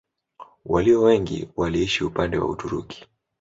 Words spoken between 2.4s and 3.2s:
Uturuki.